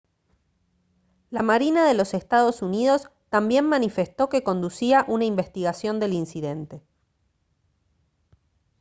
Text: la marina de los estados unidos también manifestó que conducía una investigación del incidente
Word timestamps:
la 1.29 1.43
marina 1.43 1.87
de 1.87 1.93
los 1.93 2.15
estados 2.15 2.63
unidos 2.63 3.11
también 3.29 3.69
manifestó 3.69 4.29
que 4.29 4.41
conducía 4.43 5.05
una 5.07 5.25
investigación 5.25 5.99
del 5.99 6.13
incidente 6.13 6.81